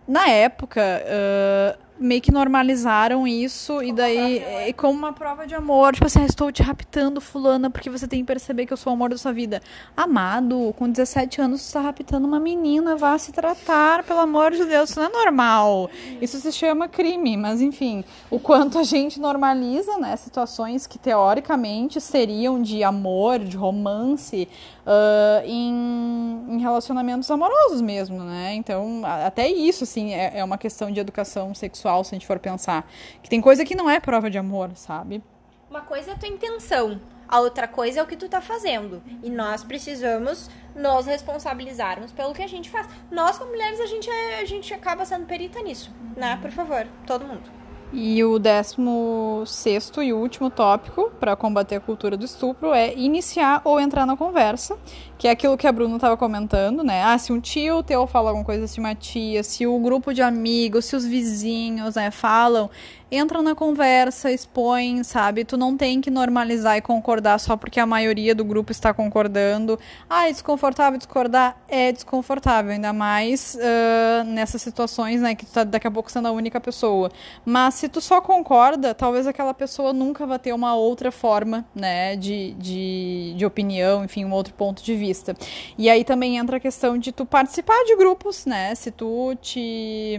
[0.07, 5.95] na época, uh, meio que normalizaram isso e daí e como uma prova de amor,
[5.95, 8.93] tipo assim, ah, estou te raptando fulana porque você tem que perceber que eu sou
[8.93, 9.61] o amor da sua vida.
[9.97, 14.65] Amado, com 17 anos você está raptando uma menina, vá se tratar, pelo amor de
[14.65, 15.91] Deus, isso não é normal.
[16.21, 22.01] Isso se chama crime, mas enfim, o quanto a gente normaliza, né, situações que teoricamente
[22.01, 24.49] seriam de amor, de romance,
[24.87, 28.55] uh, em, em, relacionamentos amorosos mesmo, né?
[28.55, 32.39] Então, até isso, assim, é, é uma questão de educação sexual, se a gente for
[32.39, 32.89] pensar.
[33.23, 35.23] Que tem coisa que não é prova de amor, sabe?
[35.71, 39.03] Uma coisa é a tua intenção, a outra coisa é o que tu tá fazendo.
[39.23, 42.87] E nós precisamos nos responsabilizarmos pelo que a gente faz.
[43.11, 46.39] Nós, como mulheres, a gente, é, a gente acaba sendo perita nisso, né?
[46.43, 47.62] Por favor, todo mundo.
[47.95, 53.61] E o décimo sexto e último tópico para combater a cultura do estupro é iniciar
[53.65, 54.79] ou entrar na conversa,
[55.19, 57.03] que é aquilo que a Bruna estava comentando, né?
[57.05, 60.23] Ah, se um tio teu fala alguma coisa, se uma tia, se o grupo de
[60.23, 62.71] amigos, se os vizinhos né, falam,
[63.13, 65.45] entra na conversa, expõe, sabe?
[65.45, 69.79] Tu não tem que normalizar e concordar só porque a maioria do grupo está concordando.
[70.09, 71.57] Ah, é desconfortável discordar?
[71.69, 76.29] É desconfortável, ainda mais uh, nessas situações, né, que tu tá daqui a pouco sendo
[76.29, 77.11] a única pessoa.
[77.45, 82.17] Mas se tu só concorda, talvez aquela pessoa nunca vá ter uma outra forma, né,
[82.17, 85.37] de, de, de opinião, enfim, um outro ponto de vista.
[85.77, 90.19] E aí também entra a questão de tu participar de grupos, né, se tu te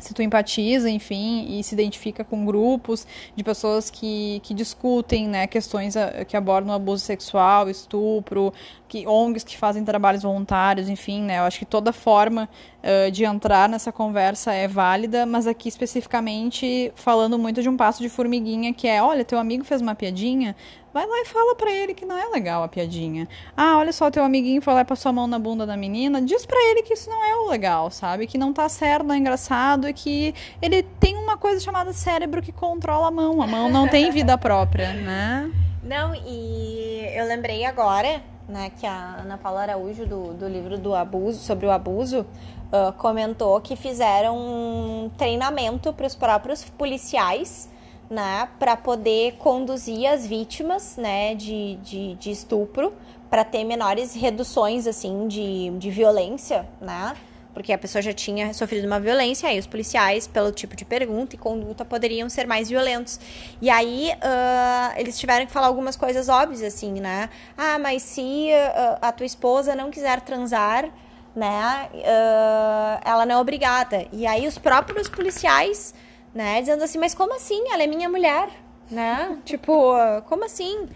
[0.00, 5.46] se tu empatiza, enfim, e se identifica com grupos de pessoas que, que discutem né,
[5.46, 8.52] questões ah, que abordam abuso sexual, estupro,
[8.88, 12.48] que, ONGs que fazem trabalhos voluntários, enfim, né, eu acho que toda forma
[12.82, 18.02] uh, de entrar nessa conversa é válida, mas aqui especificamente falando muito de um passo
[18.02, 20.56] de formiguinha, que é, olha, teu amigo fez uma piadinha,
[20.92, 23.28] Vai lá e fala para ele que não é legal a piadinha.
[23.56, 26.20] Ah, olha só, teu amiguinho foi lá e passou a mão na bunda da menina.
[26.20, 28.26] Diz para ele que isso não é o legal, sabe?
[28.26, 32.42] Que não tá certo, não é engraçado e que ele tem uma coisa chamada cérebro
[32.42, 33.40] que controla a mão.
[33.40, 35.50] A mão não tem vida própria, né?
[35.82, 40.94] Não, e eu lembrei agora, né, que a Ana Paula Araújo, do, do livro do
[40.94, 47.70] abuso, sobre o abuso, uh, comentou que fizeram um treinamento para os próprios policiais
[48.10, 52.92] né, para poder conduzir as vítimas, né, de, de, de estupro,
[53.30, 57.14] para ter menores reduções, assim, de, de violência, né,
[57.54, 61.34] porque a pessoa já tinha sofrido uma violência, aí os policiais, pelo tipo de pergunta
[61.34, 63.18] e conduta, poderiam ser mais violentos.
[63.60, 67.28] E aí uh, eles tiveram que falar algumas coisas óbvias, assim, né?
[67.58, 70.90] Ah, mas se uh, a tua esposa não quiser transar,
[71.34, 74.06] né, uh, ela não é obrigada.
[74.12, 75.92] E aí os próprios policiais
[76.34, 76.60] né?
[76.60, 77.62] Dizendo assim, mas como assim?
[77.72, 78.48] Ela é minha mulher,
[78.90, 79.38] né?
[79.44, 79.94] tipo,
[80.28, 80.88] como assim?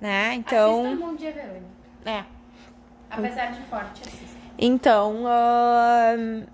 [0.00, 0.34] Né?
[0.34, 0.84] Então.
[0.86, 1.66] Assista Bom Dia Verônica.
[2.04, 2.24] É.
[3.10, 4.36] Apesar de forte, assista.
[4.58, 6.46] Então, uh,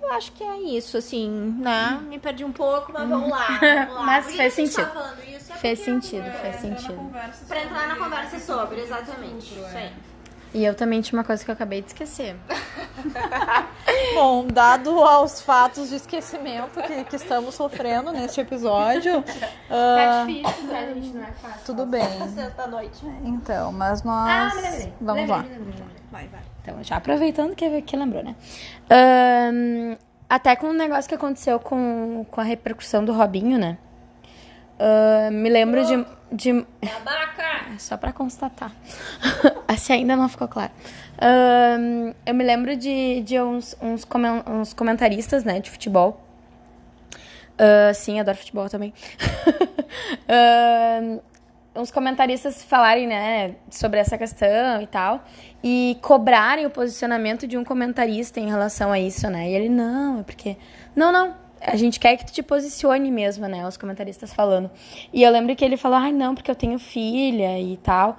[0.00, 1.28] eu acho que é isso, assim,
[1.60, 2.00] né?
[2.08, 3.46] Me perdi um pouco, mas vamos lá.
[3.60, 4.02] Vamos lá.
[4.04, 4.84] mas fez sentido.
[4.86, 5.52] Tá falando isso?
[5.52, 7.10] É Fez porque- sentido, fez sentido.
[7.48, 9.54] Pra entrar na conversa sobre, exatamente.
[9.54, 9.92] Isso aí.
[10.54, 12.34] E eu também tinha uma coisa que eu acabei de esquecer.
[14.38, 19.48] Bom, dado aos fatos de esquecimento que, que estamos sofrendo neste episódio, Tá
[20.22, 21.08] ah, difícil, tá, gente?
[21.08, 21.60] Não é fácil.
[21.66, 22.28] tudo bem.
[22.34, 23.04] Sexta-noite.
[23.24, 24.54] Então, mas Ah, nós.
[24.54, 24.92] me lembrei.
[25.00, 25.42] Vamos Lembrei, lá.
[25.42, 25.84] me lembrei.
[26.12, 26.40] Vai, vai.
[26.62, 28.36] Então, já aproveitando que, que lembrou, né?
[30.28, 33.76] Até com um negócio que aconteceu com, com a repercussão do Robinho, né?
[34.78, 36.06] Ahn, me lembro de.
[36.30, 36.52] de
[36.82, 37.72] Babaca!
[37.74, 38.72] É só pra constatar.
[39.76, 40.72] Se ainda não ficou claro.
[41.20, 46.20] Ahn, eu me lembro de, de uns, uns, comen- uns comentaristas, né, de futebol.
[47.58, 48.94] Ah, sim, adoro futebol também.
[51.76, 55.24] Uns comentaristas falarem, né, sobre essa questão e tal,
[55.62, 59.48] e cobrarem o posicionamento de um comentarista em relação a isso, né?
[59.50, 60.56] E ele, não, é porque.
[60.96, 61.34] Não, não.
[61.68, 63.66] A gente quer que tu te posicione mesmo, né?
[63.66, 64.70] Os comentaristas falando.
[65.12, 68.16] E eu lembro que ele falou, ai, não, porque eu tenho filha e tal.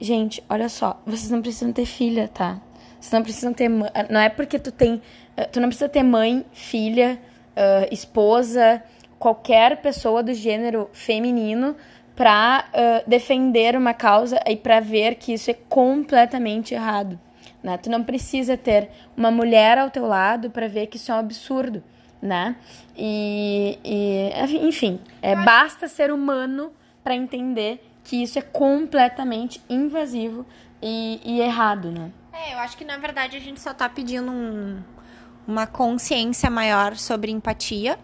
[0.00, 2.60] Gente, olha só, vocês não precisam ter filha, tá?
[3.00, 3.68] Vocês não precisam ter.
[3.68, 5.00] Não é porque tu tem.
[5.36, 7.18] eh, Tu não precisa ter mãe, filha,
[7.56, 8.82] eh, esposa,
[9.18, 11.76] qualquer pessoa do gênero feminino
[12.14, 17.18] pra eh, defender uma causa e pra ver que isso é completamente errado.
[17.62, 17.76] Né?
[17.78, 21.18] Tu não precisa ter uma mulher ao teu lado pra ver que isso é um
[21.18, 21.82] absurdo,
[22.20, 22.56] né?
[22.96, 30.44] E, e, enfim, é, basta ser humano pra entender que isso é completamente invasivo
[30.82, 32.10] e, e errado, né?
[32.32, 34.80] É, eu acho que na verdade a gente só tá pedindo um-
[35.46, 37.98] uma consciência maior sobre empatia,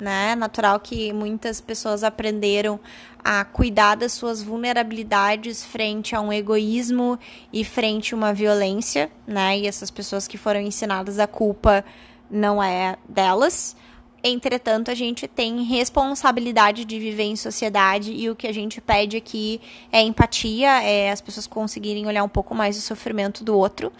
[0.00, 0.34] né?
[0.34, 2.78] Natural que muitas pessoas aprenderam
[3.24, 7.18] a cuidar das suas vulnerabilidades frente a um egoísmo
[7.52, 9.58] e frente a uma violência, né?
[9.58, 11.84] E essas pessoas que foram ensinadas a culpa
[12.30, 13.76] não é delas.
[14.22, 19.16] Entretanto, a gente tem responsabilidade de viver em sociedade e o que a gente pede
[19.16, 19.60] aqui
[19.92, 23.92] é empatia, é as pessoas conseguirem olhar um pouco mais o sofrimento do outro,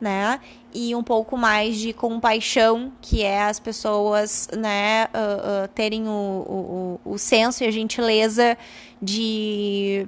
[0.00, 0.38] né?
[0.72, 7.00] E um pouco mais de compaixão, que é as pessoas, né, ah, ah, terem o,
[7.04, 8.56] o o senso e a gentileza
[9.00, 10.06] de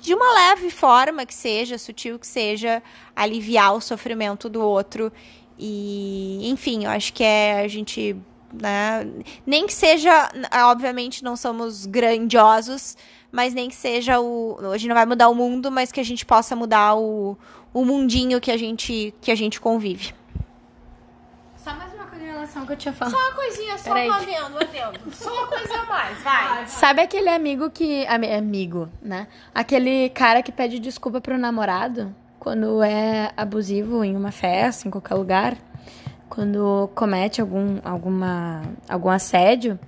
[0.00, 2.82] de uma leve forma que seja, sutil que seja,
[3.14, 5.12] aliviar o sofrimento do outro.
[5.58, 8.16] E, enfim, eu acho que é a gente.
[8.52, 9.06] Né,
[9.46, 10.30] nem que seja.
[10.70, 12.96] Obviamente, não somos grandiosos,
[13.30, 14.58] mas nem que seja o.
[14.72, 17.36] A gente não vai mudar o mundo, mas que a gente possa mudar o,
[17.74, 20.14] o mundinho que a gente, que a gente convive.
[21.56, 23.14] Só mais uma coisa em relação ao que eu tinha falado.
[23.14, 24.08] uma coisinha, só Peraí.
[24.08, 24.98] um adendo, adendo.
[25.12, 26.66] Só uma coisa a mais, vai.
[26.68, 28.06] Sabe aquele amigo que.
[28.06, 29.26] ami- Amigo, né?
[29.54, 32.14] Aquele cara que pede desculpa pro namorado
[32.48, 35.54] quando é abusivo em uma festa, em qualquer lugar,
[36.30, 39.78] quando comete algum, alguma, algum assédio.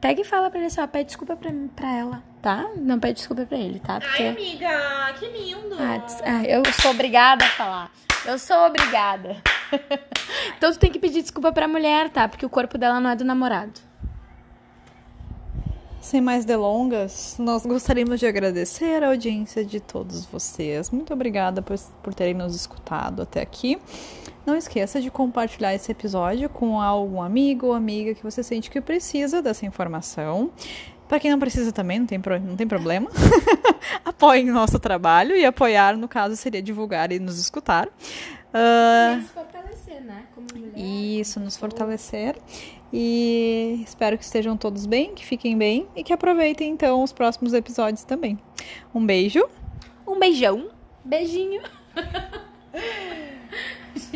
[0.00, 2.68] Pega e fala pra ele assim, ó, pede desculpa pra, mim, pra ela, tá?
[2.74, 4.00] Não pede desculpa pra ele, tá?
[4.00, 4.24] Porque...
[4.24, 5.76] Ai, amiga, que lindo.
[5.78, 7.92] Ah, ah, eu sou obrigada a falar.
[8.26, 9.36] Eu sou obrigada.
[10.58, 12.26] então tu tem que pedir desculpa pra mulher, tá?
[12.26, 13.78] Porque o corpo dela não é do namorado.
[16.02, 20.90] Sem mais delongas, nós gostaríamos de agradecer a audiência de todos vocês.
[20.90, 23.78] Muito obrigada por, por terem nos escutado até aqui.
[24.44, 28.80] Não esqueça de compartilhar esse episódio com algum amigo ou amiga que você sente que
[28.80, 30.50] precisa dessa informação.
[31.06, 33.08] Para quem não precisa também, não tem, pro- não tem problema.
[34.04, 37.88] Apoiem o nosso trabalho e apoiar, no caso, seria divulgar e nos escutar.
[38.52, 39.20] Ah,
[40.00, 40.24] né?
[40.34, 40.72] Como mulher.
[40.76, 42.36] isso, nos fortalecer.
[42.92, 47.54] E espero que estejam todos bem, que fiquem bem e que aproveitem então os próximos
[47.54, 48.38] episódios também.
[48.94, 49.48] Um beijo.
[50.06, 50.70] Um beijão.
[51.04, 51.62] Beijinho.